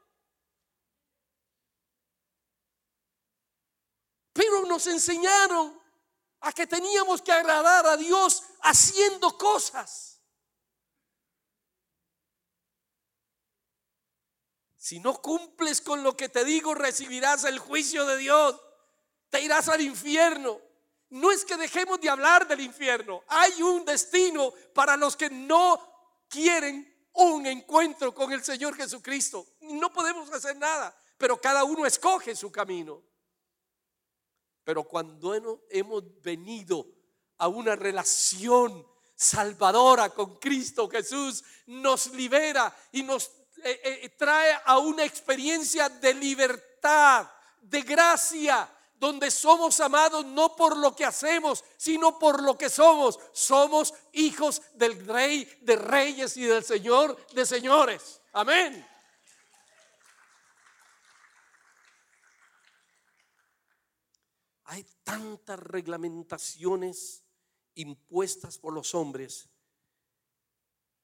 [4.68, 5.80] Nos enseñaron
[6.42, 10.22] a que teníamos que agradar a Dios haciendo cosas.
[14.78, 18.60] Si no cumples con lo que te digo, recibirás el juicio de Dios.
[19.30, 20.60] Te irás al infierno.
[21.10, 23.24] No es que dejemos de hablar del infierno.
[23.28, 29.46] Hay un destino para los que no quieren un encuentro con el Señor Jesucristo.
[29.62, 33.04] No podemos hacer nada, pero cada uno escoge su camino.
[34.72, 36.88] Pero cuando hemos venido
[37.40, 43.26] a una relación salvadora con Cristo Jesús, nos libera y nos
[43.66, 47.30] eh, eh, trae a una experiencia de libertad,
[47.60, 53.20] de gracia, donde somos amados no por lo que hacemos, sino por lo que somos.
[53.34, 58.22] Somos hijos del Rey de Reyes y del Señor de Señores.
[58.32, 58.88] Amén.
[64.72, 67.26] Hay tantas reglamentaciones
[67.76, 69.50] impuestas por los hombres,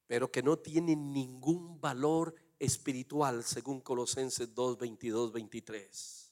[0.05, 6.31] pero que no tienen ningún valor espiritual según Colosenses 2, 22, 23.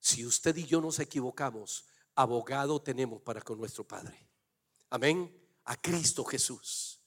[0.00, 4.28] Si usted y yo nos equivocamos, abogado tenemos para con nuestro Padre.
[4.90, 5.34] Amén.
[5.64, 7.00] A Cristo Jesús.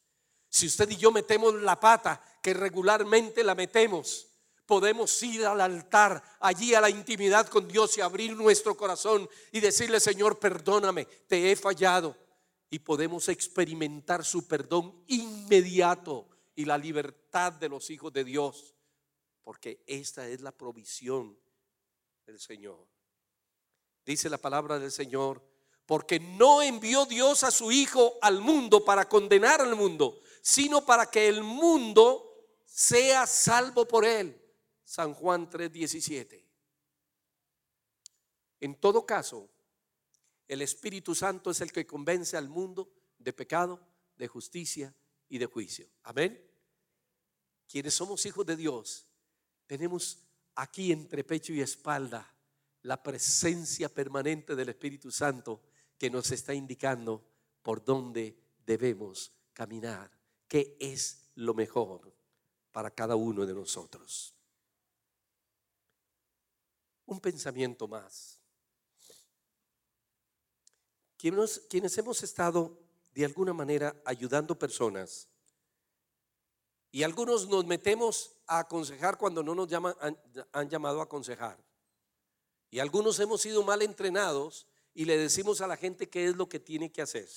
[0.49, 4.32] Si usted y yo metemos la pata, que regularmente la metemos,
[4.65, 9.59] podemos ir al altar, allí a la intimidad con Dios y abrir nuestro corazón y
[9.59, 12.15] decirle, Señor, perdóname, te he fallado
[12.69, 18.75] y podemos experimentar su perdón inmediato y la libertad de los hijos de Dios,
[19.43, 21.37] porque esta es la provisión
[22.25, 22.87] del Señor.
[24.05, 25.41] Dice la palabra del Señor,
[25.85, 31.05] porque no envió Dios a su Hijo al mundo para condenar al mundo, sino para
[31.09, 32.29] que el mundo
[32.65, 34.42] sea salvo por él.
[34.93, 36.45] San Juan 3:17.
[38.59, 39.49] En todo caso,
[40.47, 43.79] el Espíritu Santo es el que convence al mundo de pecado,
[44.15, 44.93] de justicia
[45.29, 45.89] y de juicio.
[46.03, 46.39] Amén.
[47.67, 49.07] Quienes somos hijos de Dios,
[49.65, 50.19] tenemos
[50.53, 52.31] aquí entre pecho y espalda
[52.83, 55.63] la presencia permanente del Espíritu Santo
[55.97, 57.25] que nos está indicando
[57.63, 60.11] por dónde debemos caminar,
[60.47, 62.13] qué es lo mejor
[62.71, 64.35] para cada uno de nosotros.
[67.13, 68.33] Un pensamiento más
[71.69, 72.77] quienes, hemos estado
[73.13, 75.29] de alguna manera ayudando personas
[76.91, 79.95] y algunos nos metemos a aconsejar cuando no nos llaman,
[80.51, 81.57] han, llamado a aconsejar.
[82.69, 86.49] Y algunos hemos sido mal entrenados y le decimos a la gente qué es lo
[86.49, 87.29] que tiene que hacer.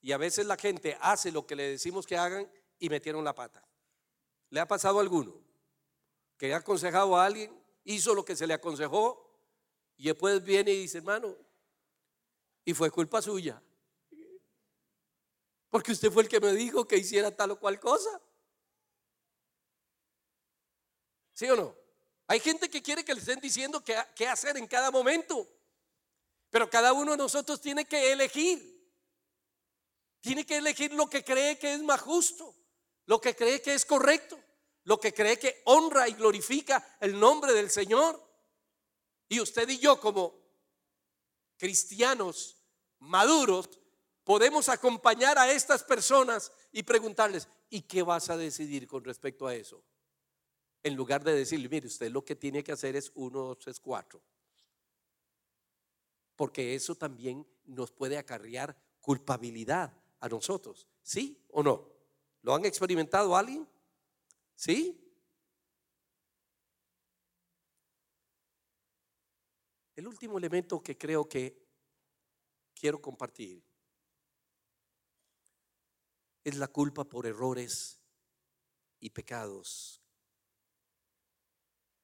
[0.00, 3.34] Y a veces la gente hace lo que le decimos que hagan y metieron la
[3.34, 3.62] pata.
[4.48, 5.34] ¿Le ha pasado a alguno?
[6.38, 7.52] Que ha aconsejado a alguien,
[7.84, 9.24] hizo lo que se le aconsejó
[9.96, 11.36] y después viene y dice, hermano,
[12.64, 13.62] y fue culpa suya.
[15.68, 18.20] Porque usted fue el que me dijo que hiciera tal o cual cosa.
[21.32, 21.76] ¿Sí o no?
[22.26, 25.46] Hay gente que quiere que le estén diciendo qué, qué hacer en cada momento.
[26.50, 28.74] Pero cada uno de nosotros tiene que elegir.
[30.20, 32.54] Tiene que elegir lo que cree que es más justo,
[33.04, 34.42] lo que cree que es correcto,
[34.84, 38.22] lo que cree que honra y glorifica el nombre del Señor.
[39.28, 40.34] Y usted y yo como
[41.56, 42.56] cristianos
[43.00, 43.68] maduros,
[44.24, 49.54] podemos acompañar a estas personas y preguntarles, ¿y qué vas a decidir con respecto a
[49.54, 49.82] eso?
[50.82, 53.80] En lugar de decirle, mire, usted lo que tiene que hacer es uno, dos, tres,
[53.80, 54.22] cuatro.
[56.36, 60.86] Porque eso también nos puede acarrear culpabilidad a nosotros.
[61.02, 61.88] ¿Sí o no?
[62.42, 63.66] ¿Lo han experimentado alguien?
[64.54, 65.00] ¿Sí?
[69.96, 71.64] El último elemento que creo que
[72.74, 73.64] quiero compartir
[76.42, 78.00] es la culpa por errores
[79.00, 80.02] y pecados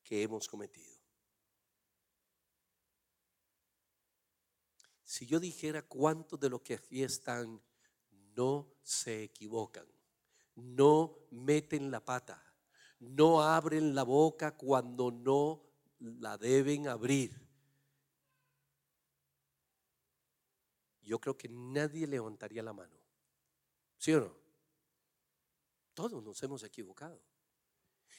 [0.03, 0.99] que hemos cometido.
[5.05, 7.61] Si yo dijera cuántos de los que aquí están
[8.11, 9.87] no se equivocan,
[10.63, 12.43] no meten la pata,
[13.01, 15.63] no abren la boca cuando no
[15.99, 17.51] la deben abrir,
[21.03, 22.97] yo creo que nadie levantaría la mano.
[23.99, 24.37] ¿Sí o no?
[25.93, 27.21] Todos nos hemos equivocado.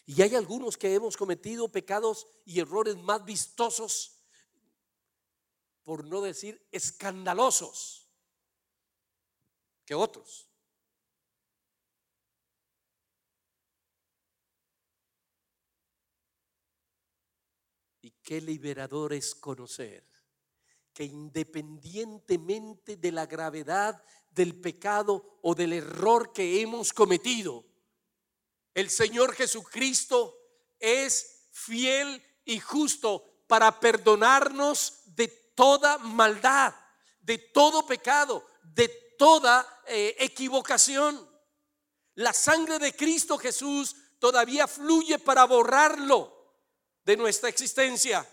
[0.06, 4.20] Y hay algunos que hemos cometido pecados y errores más vistosos,
[5.84, 8.10] por no decir escandalosos,
[9.86, 10.50] que otros.
[18.02, 20.08] Y qué liberador es conocer
[20.94, 27.66] que independientemente de la gravedad del pecado o del error que hemos cometido,
[28.74, 30.34] el Señor Jesucristo
[30.80, 36.74] es fiel y justo para perdonarnos de toda maldad,
[37.20, 41.30] de todo pecado, de toda eh, equivocación.
[42.16, 46.41] La sangre de Cristo Jesús todavía fluye para borrarlo
[47.04, 48.28] de nuestra existencia.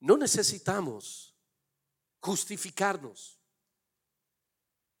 [0.00, 1.34] No necesitamos
[2.20, 3.38] justificarnos.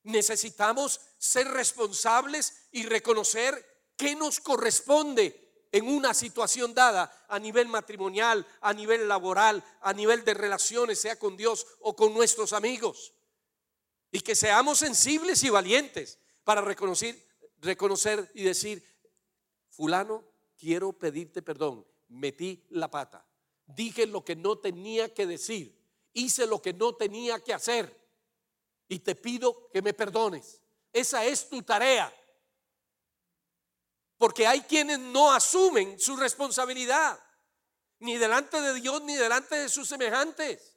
[0.02, 8.46] Necesitamos ser responsables y reconocer qué nos corresponde en una situación dada a nivel matrimonial,
[8.60, 13.12] a nivel laboral, a nivel de relaciones, sea con Dios o con nuestros amigos.
[14.12, 17.25] Y que seamos sensibles y valientes para reconocer,
[17.60, 18.84] reconocer y decir,
[19.68, 20.24] fulano,
[20.58, 23.26] quiero pedirte perdón, metí la pata,
[23.66, 25.76] dije lo que no tenía que decir,
[26.12, 27.94] hice lo que no tenía que hacer
[28.88, 30.60] y te pido que me perdones.
[30.92, 32.12] Esa es tu tarea.
[34.16, 37.18] Porque hay quienes no asumen su responsabilidad,
[37.98, 40.75] ni delante de Dios ni delante de sus semejantes.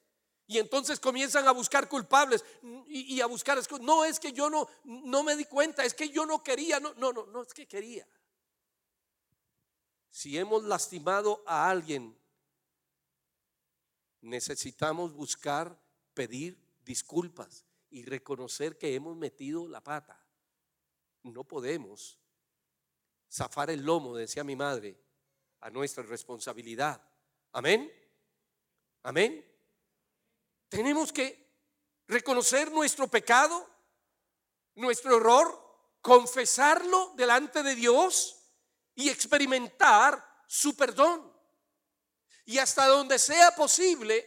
[0.50, 2.44] Y entonces comienzan a buscar culpables
[2.88, 6.26] y, a buscar No es que yo no, no me di cuenta, es que yo
[6.26, 6.80] no quería.
[6.80, 8.08] No, no, no, no es que quería.
[10.10, 12.18] Si hemos lastimado a alguien,
[14.22, 15.80] necesitamos buscar
[16.16, 20.20] pedir disculpas y reconocer que hemos metido la pata.
[21.22, 22.18] No podemos
[23.32, 25.00] zafar el lomo, decía mi madre,
[25.60, 27.08] a nuestra responsabilidad.
[27.52, 27.94] Amén.
[29.04, 29.49] Amén.
[30.70, 31.50] Tenemos que
[32.08, 33.68] reconocer nuestro pecado,
[34.76, 35.70] nuestro error,
[36.02, 38.38] confesarlo delante de Dios
[38.96, 41.34] y experimentar su perdón.
[42.46, 44.26] Y hasta donde sea posible,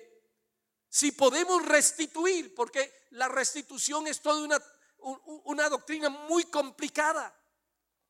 [0.89, 4.63] si podemos restituir, porque la restitución es toda una,
[5.45, 7.35] una doctrina muy complicada,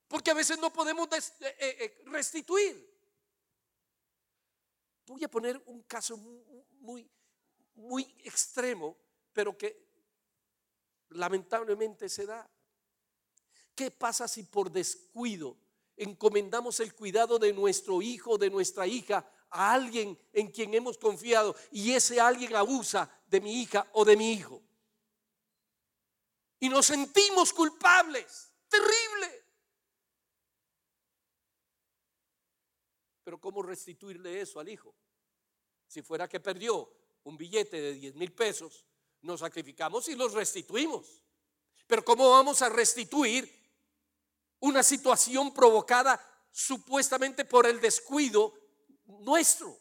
[0.09, 2.91] porque a veces no podemos eh, eh, eh, restituir.
[5.07, 7.11] Voy a poner un caso muy,
[7.75, 8.97] muy extremo,
[9.33, 9.89] pero que
[11.11, 12.49] lamentablemente se da.
[13.75, 15.57] ¿Qué pasa si por descuido
[15.97, 21.55] encomendamos el cuidado de nuestro hijo, de nuestra hija a alguien en quien hemos confiado
[21.71, 24.63] y ese alguien abusa de mi hija o de mi hijo.
[26.61, 28.53] Y nos sentimos culpables.
[28.69, 29.45] Terrible.
[33.25, 34.95] Pero ¿cómo restituirle eso al hijo?
[35.87, 36.91] Si fuera que perdió
[37.25, 38.85] un billete de 10 mil pesos,
[39.21, 41.23] nos sacrificamos y los restituimos.
[41.87, 43.63] Pero ¿cómo vamos a restituir
[44.63, 46.21] una situación provocada
[46.53, 48.55] supuestamente por el descuido
[49.21, 49.79] nuestro.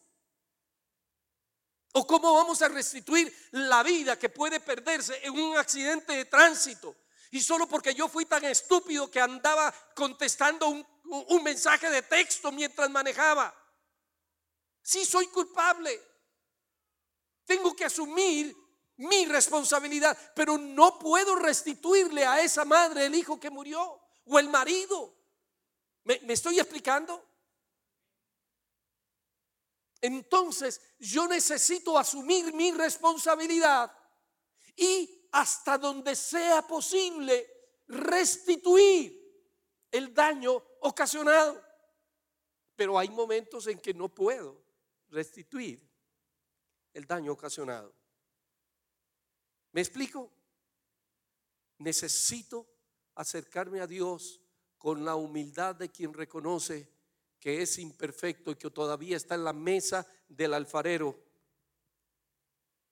[1.94, 6.96] ¿O cómo vamos a restituir la vida que puede perderse en un accidente de tránsito?
[7.32, 12.52] Y solo porque yo fui tan estúpido que andaba contestando un, un mensaje de texto
[12.52, 13.54] mientras manejaba.
[14.82, 16.02] Sí, soy culpable.
[17.52, 18.56] Tengo que asumir
[18.95, 24.47] mi responsabilidad, pero no puedo restituirle a esa madre el hijo que murió o el
[24.47, 25.14] marido.
[26.06, 27.22] ¿Me, estoy explicando?
[29.99, 33.91] entonces yo necesito asumir mi responsabilidad
[34.78, 37.47] y hasta donde sea posible
[37.88, 39.22] restituir
[39.91, 41.62] el daño ocasionado.
[42.78, 44.64] Pero hay momentos en que no puedo
[45.10, 45.91] restituir
[46.94, 47.94] el daño ocasionado.
[49.72, 50.32] ¿Me explico?
[51.78, 52.68] Necesito
[53.16, 54.42] acercarme a Dios
[54.78, 56.89] con la humildad de quien reconoce
[57.39, 61.20] que es imperfecto y que todavía está en la mesa del alfarero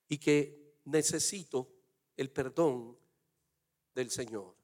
[0.08, 1.72] y que necesito
[2.18, 2.98] el perdón
[3.94, 4.56] del Señor.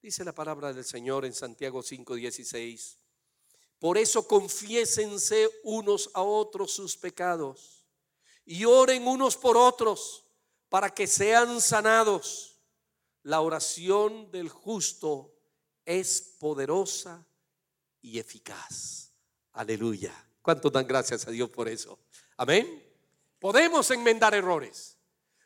[0.00, 3.05] Dice la palabra del Señor en Santiago 5:16.
[3.78, 7.84] Por eso confiésense unos a otros sus pecados
[8.44, 10.24] y oren unos por otros
[10.68, 12.60] para que sean sanados.
[13.22, 15.34] La oración del justo
[15.84, 17.26] es poderosa
[18.00, 19.12] y eficaz.
[19.52, 20.14] Aleluya.
[20.40, 21.98] ¿Cuánto dan gracias a Dios por eso?
[22.36, 22.84] Amén.
[23.38, 24.96] Podemos enmendar errores.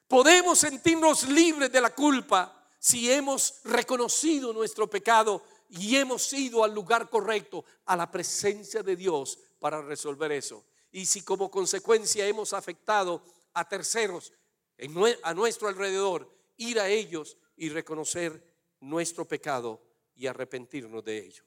[0.07, 6.75] Podemos sentirnos libres de la culpa si hemos reconocido nuestro pecado y hemos ido al
[6.75, 10.65] lugar correcto, a la presencia de Dios para resolver eso.
[10.91, 13.23] Y si como consecuencia hemos afectado
[13.55, 14.33] a terceros
[15.23, 18.43] a nuestro alrededor, ir a ellos y reconocer
[18.81, 19.81] nuestro pecado
[20.15, 21.45] y arrepentirnos de ello.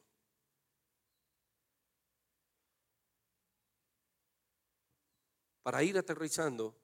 [5.64, 6.76] Para ir aterrizando,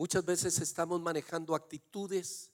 [0.00, 2.50] muchas veces estamos manejando actitudes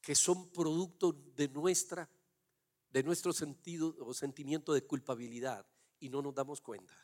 [0.00, 2.08] que son producto de nuestra
[2.90, 5.66] de nuestro sentido o sentimiento de culpabilidad
[5.98, 6.94] y no nos damos cuenta.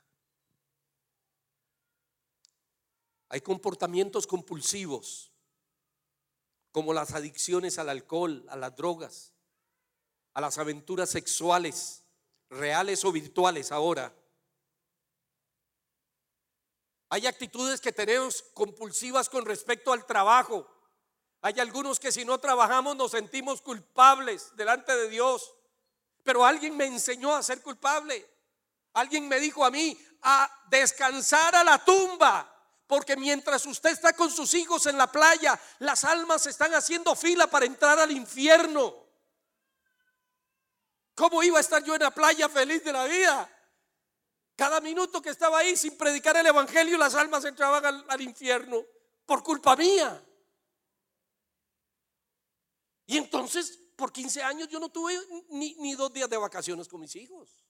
[3.28, 5.32] Hay comportamientos compulsivos,
[6.70, 9.32] como las adicciones al alcohol, a las drogas,
[10.32, 12.04] a las aventuras sexuales,
[12.50, 14.14] reales o virtuales ahora.
[17.08, 20.66] Hay actitudes que tenemos compulsivas con respecto al trabajo.
[21.40, 25.54] Hay algunos que si no trabajamos nos sentimos culpables delante de Dios.
[26.24, 28.28] Pero alguien me enseñó a ser culpable.
[28.94, 32.52] Alguien me dijo a mí a descansar a la tumba.
[32.88, 37.46] Porque mientras usted está con sus hijos en la playa, las almas están haciendo fila
[37.46, 38.94] para entrar al infierno.
[41.14, 43.55] ¿Cómo iba a estar yo en la playa feliz de la vida?
[44.56, 48.84] Cada minuto que estaba ahí sin predicar el Evangelio, las almas entraban al, al infierno
[49.24, 50.22] por culpa mía.
[53.06, 55.14] Y entonces por 15 años yo no tuve
[55.48, 57.64] ni, dos días de vacaciones con mis hijos.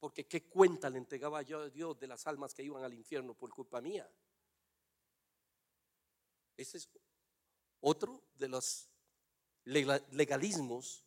[0.00, 3.34] Porque qué cuenta le entregaba yo a Dios de las almas que iban al infierno
[3.34, 4.10] por culpa mía.
[6.56, 6.88] Ese es
[7.80, 8.88] otro de los
[9.64, 11.04] legalismos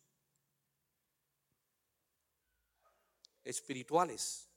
[3.44, 4.48] espirituales.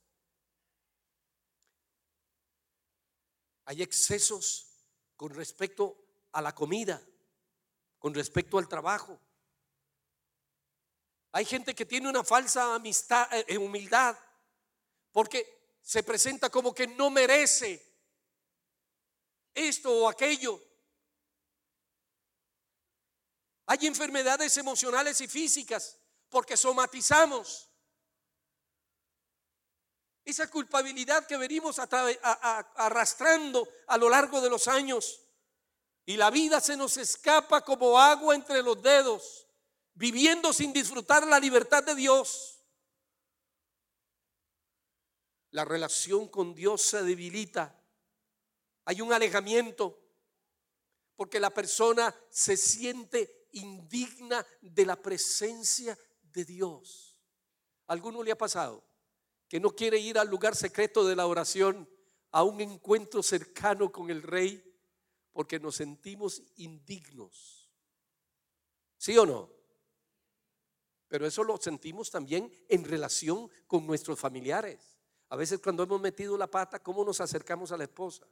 [3.65, 4.67] Hay excesos
[5.15, 5.97] con respecto
[6.31, 7.01] a la comida
[7.99, 9.19] con respecto al trabajo.
[11.31, 14.17] Hay gente que tiene una falsa amistad, eh, humildad,
[15.11, 17.83] porque se presenta como que no merece
[19.53, 20.61] esto o aquello.
[23.65, 27.66] Hay enfermedades emocionales y físicas porque somatizamos.
[30.27, 35.21] Esa culpabilidad que venimos arrastrando a lo largo de los años.
[36.05, 39.47] Y la vida se nos escapa como agua entre los dedos,
[39.93, 42.59] viviendo sin disfrutar la libertad de Dios.
[45.51, 47.81] La relación con Dios se debilita.
[48.83, 49.97] Hay un alejamiento
[51.15, 57.17] porque la persona se siente indigna de la presencia de Dios.
[57.87, 58.83] alguno le ha pasado
[59.47, 61.89] que no quiere ir al lugar secreto de la oración,
[62.31, 64.67] a un encuentro cercano con el Rey?
[65.37, 67.69] porque nos sentimos indignos.
[68.97, 69.51] ¿Sí o no?
[71.07, 74.97] Pero eso lo sentimos también en relación con nuestros familiares.
[75.29, 78.25] A veces cuando hemos metido la pata, ¿cómo nos acercamos a la esposa?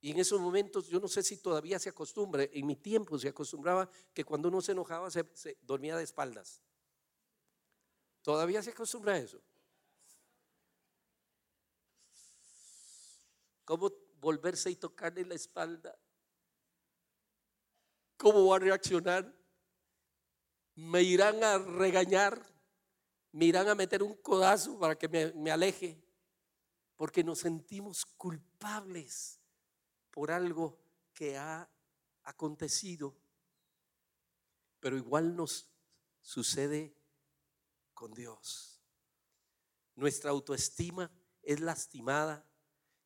[0.00, 3.30] Y en esos momentos, yo no sé si todavía se acostumbra, en mi tiempo se
[3.30, 5.26] acostumbraba que cuando uno se enojaba se,
[5.62, 6.62] dormía de espaldas.
[8.24, 9.40] ¿Todavía se acostumbra a eso?
[13.64, 13.92] ¿Cómo
[14.24, 15.96] volverse y tocarle la espalda.
[18.16, 19.30] ¿Cómo va a reaccionar?
[20.76, 22.42] ¿Me irán a regañar?
[23.32, 26.02] ¿Me irán a meter un codazo para que me, me aleje?
[26.96, 29.40] Porque nos sentimos culpables
[30.10, 30.78] por algo
[31.12, 31.68] que ha
[32.22, 33.14] acontecido.
[34.80, 35.68] Pero igual nos
[36.22, 36.96] sucede
[38.12, 38.80] Dios.
[39.94, 41.10] Nuestra autoestima
[41.42, 42.44] es lastimada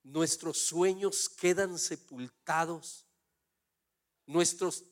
[0.03, 3.07] nuestros sueños quedan sepultados,
[4.27, 4.85] nuestros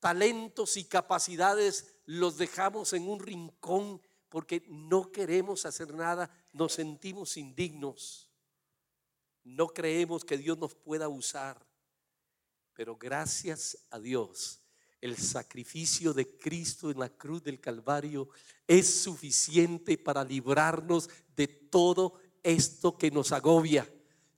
[0.00, 7.36] talentos y capacidades los dejamos en un rincón porque no queremos hacer nada, nos sentimos
[7.36, 8.30] indignos,
[9.44, 11.64] no creemos que Dios nos pueda usar,
[12.72, 14.61] pero gracias a Dios.
[15.02, 18.30] El sacrificio de Cristo en la cruz del Calvario
[18.66, 23.86] es suficiente para librarnos de todo esto que nos agobia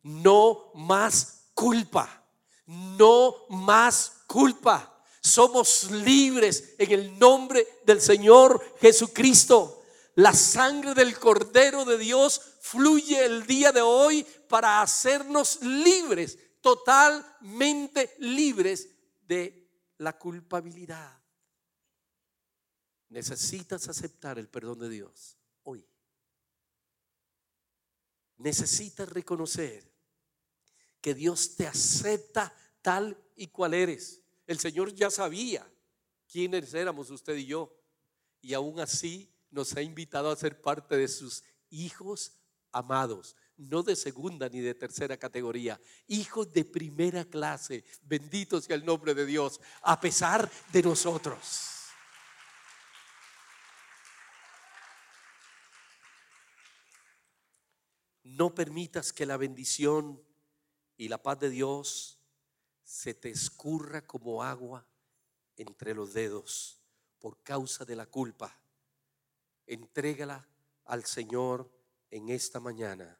[0.04, 2.24] no más culpa,
[2.66, 5.02] no más culpa.
[5.20, 9.82] Somos libres en el nombre del Señor Jesucristo.
[10.16, 18.14] La sangre del Cordero de Dios fluye el día de hoy para hacernos libres, totalmente
[18.18, 18.88] libres
[19.26, 19.63] de
[19.98, 21.22] la culpabilidad.
[23.08, 25.38] Necesitas aceptar el perdón de Dios.
[25.62, 25.86] hoy.
[28.36, 29.90] Necesitas reconocer
[31.00, 34.22] que Dios te acepta tal y cual eres.
[34.46, 35.66] El Señor ya sabía
[36.26, 37.74] quiénes éramos usted y yo.
[38.40, 42.32] Y aún así nos ha invitado a ser parte de sus hijos
[42.72, 48.84] amados, no de segunda ni de tercera categoría, hijos de primera clase, bendito sea el
[48.84, 51.70] nombre de Dios, a pesar de nosotros.
[58.22, 60.20] No permitas que la bendición
[60.96, 62.18] y la paz de Dios
[62.82, 64.86] se te escurra como agua
[65.56, 66.80] entre los dedos
[67.20, 68.58] por causa de la culpa.
[69.66, 70.46] Entrégala
[70.84, 71.70] al Señor
[72.10, 73.18] en esta mañana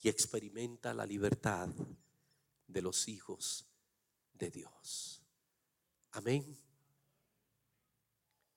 [0.00, 1.68] y experimenta la libertad
[2.66, 3.66] de los hijos
[4.32, 5.22] de Dios.
[6.12, 6.58] Amén.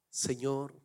[0.10, 0.80] Señor,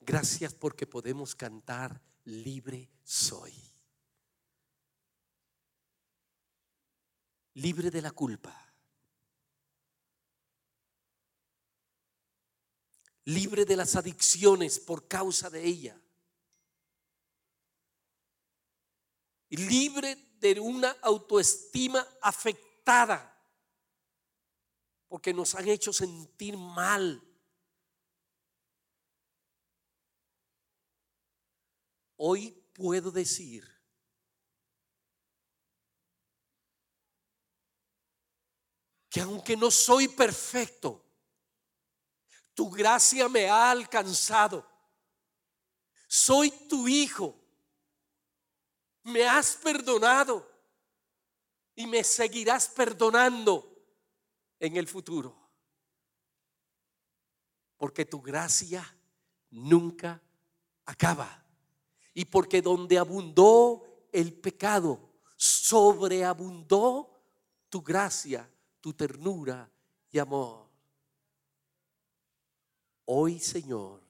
[0.00, 3.54] gracias porque podemos cantar libre soy.
[7.54, 8.64] Libre de la culpa.
[13.24, 16.00] Libre de las adicciones por causa de ella.
[19.50, 23.34] Libre de una autoestima afectada,
[25.08, 27.22] porque nos han hecho sentir mal.
[32.16, 33.64] Hoy puedo decir
[39.08, 41.04] que aunque no soy perfecto,
[42.54, 44.68] tu gracia me ha alcanzado.
[46.08, 47.47] Soy tu hijo
[49.08, 50.48] me has perdonado
[51.74, 53.74] y me seguirás perdonando
[54.60, 55.36] en el futuro.
[57.76, 58.84] Porque tu gracia
[59.50, 60.20] nunca
[60.84, 61.44] acaba.
[62.14, 64.98] Y porque donde abundó el pecado,
[65.36, 67.10] sobreabundó
[67.68, 68.50] tu gracia,
[68.80, 69.70] tu ternura
[70.10, 70.68] y amor.
[73.04, 74.07] Hoy, Señor,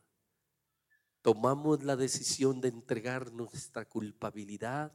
[1.29, 4.95] tomamos la decisión de entregar nuestra culpabilidad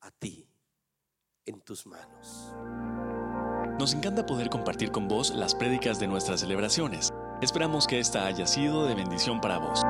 [0.00, 0.48] a ti,
[1.44, 2.54] en tus manos.
[3.76, 7.10] Nos encanta poder compartir con vos las prédicas de nuestras celebraciones.
[7.42, 9.82] Esperamos que esta haya sido de bendición para vos.